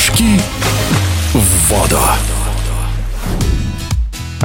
[0.00, 0.40] Прыжки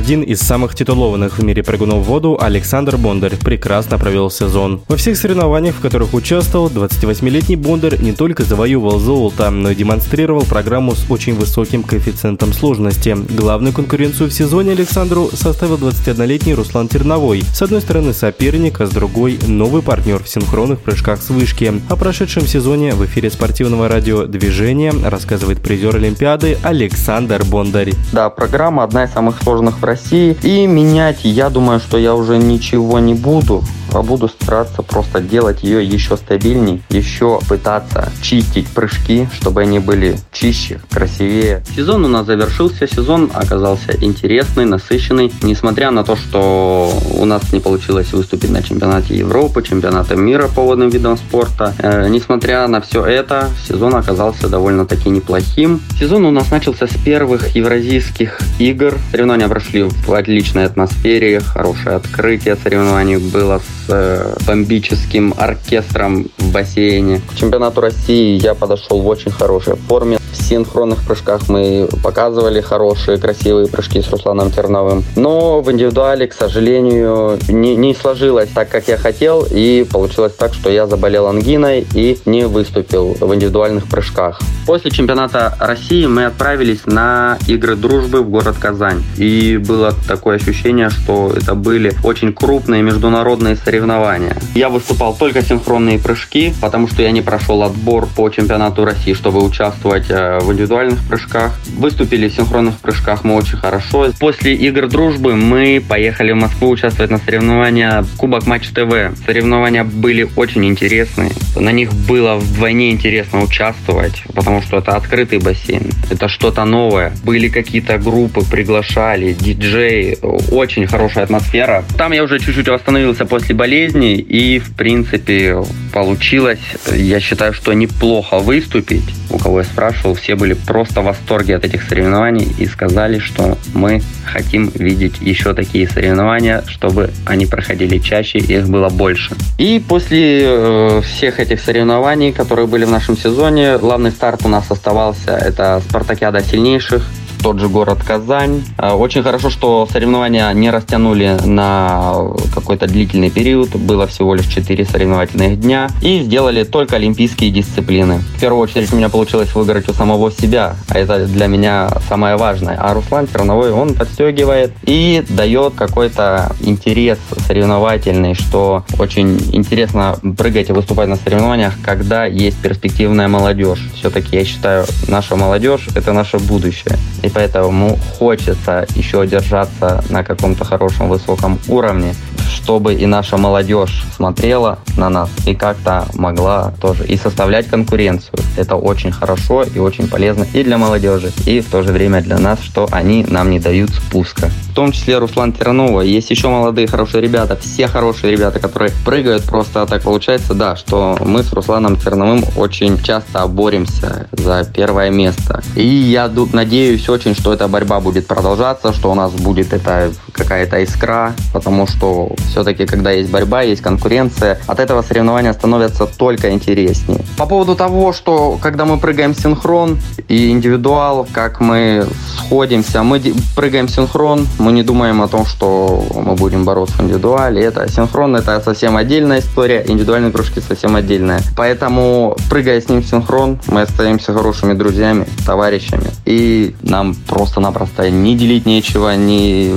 [0.00, 4.80] Один из самых титулованных в мире прыгунов в воду Александр Бондарь прекрасно провел сезон.
[4.88, 10.44] Во всех соревнованиях, в которых участвовал, 28-летний Бондарь не только завоевывал золото, но и демонстрировал
[10.44, 13.14] программу с очень высоким коэффициентом сложности.
[13.28, 17.42] Главную конкуренцию в сезоне Александру составил 21-летний Руслан Терновой.
[17.52, 21.74] С одной стороны соперник, а с другой– новый партнер в синхронных прыжках с вышки.
[21.90, 27.92] О прошедшем сезоне в эфире спортивного радио «Движение» рассказывает призер Олимпиады Александр Бондарь.
[28.14, 30.36] Да, программа одна из самых сложных в России.
[30.42, 35.84] И менять, я думаю, что я уже ничего не буду буду стараться просто делать ее
[35.84, 41.62] еще стабильней, еще пытаться чистить прыжки, чтобы они были чище, красивее.
[41.74, 47.60] Сезон у нас завершился, сезон оказался интересный, насыщенный, несмотря на то, что у нас не
[47.60, 51.74] получилось выступить на чемпионате Европы, чемпионате мира по водным видам спорта.
[51.78, 55.80] Э, несмотря на все это, сезон оказался довольно-таки неплохим.
[55.98, 58.94] Сезон у нас начался с первых евразийских игр.
[59.10, 63.60] Соревнования прошли в отличной атмосфере, хорошее открытие соревнований было
[63.92, 67.20] Э, бомбическим оркестром в бассейне.
[67.28, 70.18] К чемпионату России я подошел в очень хорошей форме.
[70.50, 75.04] Синхронных прыжках мы показывали хорошие, красивые прыжки с Русланом Терновым.
[75.14, 79.46] Но в индивидуале, к сожалению, не, не сложилось так, как я хотел.
[79.48, 84.40] И получилось так, что я заболел ангиной и не выступил в индивидуальных прыжках.
[84.66, 89.04] После чемпионата России мы отправились на игры дружбы в город Казань.
[89.18, 94.36] И было такое ощущение, что это были очень крупные международные соревнования.
[94.56, 99.44] Я выступал только синхронные прыжки, потому что я не прошел отбор по чемпионату России, чтобы
[99.44, 101.54] участвовать э, в индивидуальных прыжках.
[101.76, 104.10] Выступили в синхронных прыжках мы очень хорошо.
[104.18, 109.16] После игр дружбы мы поехали в Москву участвовать на соревнования Кубок Матч ТВ.
[109.26, 111.30] Соревнования были очень интересные.
[111.56, 117.12] На них было вдвойне интересно участвовать, потому что это открытый бассейн, это что-то новое.
[117.24, 120.18] Были какие-то группы, приглашали, диджей,
[120.50, 121.84] очень хорошая атмосфера.
[121.98, 126.60] Там я уже чуть-чуть восстановился после болезни, и, в принципе, получилось,
[126.92, 129.04] я считаю, что неплохо выступить.
[129.30, 133.58] У кого я спрашивал, все были просто в восторге от этих соревнований и сказали, что
[133.74, 139.34] мы хотим видеть еще такие соревнования, чтобы они проходили чаще, их было больше.
[139.58, 141.02] И после э,
[141.40, 147.02] этих соревнований, которые были в нашем сезоне, главный старт у нас оставался это спартакиада сильнейших
[147.42, 148.62] тот же город Казань.
[148.76, 152.14] А, очень хорошо, что соревнования не растянули на
[152.54, 153.70] какой-то длительный период.
[153.76, 155.88] Было всего лишь 4 соревновательных дня.
[156.02, 158.18] И сделали только олимпийские дисциплины.
[158.36, 160.76] В первую очередь у меня получилось выиграть у самого себя.
[160.88, 162.76] А это для меня самое важное.
[162.80, 170.72] А Руслан Черновой, он подстегивает и дает какой-то интерес соревновательный, что очень интересно прыгать и
[170.72, 173.90] выступать на соревнованиях, когда есть перспективная молодежь.
[173.94, 176.96] Все-таки я считаю, наша молодежь– это наше будущее.
[177.32, 182.14] Поэтому хочется еще держаться на каком-то хорошем высоком уровне,
[182.48, 188.38] чтобы и наша молодежь смотрела на нас и как-то могла тоже и составлять конкуренцию.
[188.56, 192.38] Это очень хорошо и очень полезно и для молодежи, и в то же время для
[192.38, 194.50] нас, что они нам не дают спуска.
[194.70, 196.00] В том числе Руслан Тернова.
[196.00, 201.18] Есть еще молодые хорошие ребята, все хорошие ребята, которые прыгают просто так получается, да, что
[201.20, 205.62] мы с Русланом Терновым очень часто боремся за первое место.
[205.74, 210.82] И я надеюсь очень, что эта борьба будет продолжаться, что у нас будет это какая-то
[210.84, 217.20] искра, потому что все-таки, когда есть борьба, есть конкуренция, от этого соревнования становятся только интереснее.
[217.36, 219.98] По поводу того, что когда мы прыгаем синхрон
[220.28, 222.06] и индивидуал, как мы
[222.36, 223.20] сходимся, мы
[223.56, 227.62] прыгаем синхрон, мы не думаем о том, что мы будем бороться индивидуале.
[227.62, 231.40] Это синхрон, это совсем отдельная история, индивидуальные кружки совсем отдельная.
[231.56, 236.10] Поэтому, прыгая с ним в синхрон, мы остаемся хорошими друзьями, товарищами.
[236.26, 239.72] И нам просто-напросто не делить нечего, не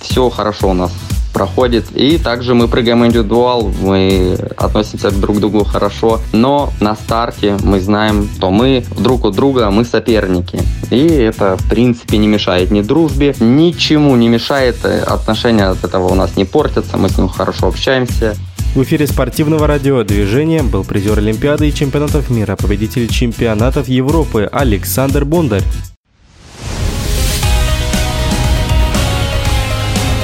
[0.00, 0.92] все хорошо у нас
[1.32, 1.86] проходит.
[1.94, 7.80] И также мы прыгаем индивидуал, мы относимся к друг другу хорошо, но на старте мы
[7.80, 10.60] знаем, что мы друг у друга, мы соперники.
[10.92, 16.14] И это, в принципе, не мешает ни дружбе, ничему не мешает, отношения от этого у
[16.14, 18.36] нас не портятся, мы с ним хорошо общаемся.
[18.74, 25.24] В эфире спортивного радио «Движение» был призер Олимпиады и чемпионатов мира, победитель чемпионатов Европы Александр
[25.24, 25.64] Бондарь.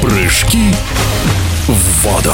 [0.02, 0.74] Прыжки
[1.66, 2.32] в воду.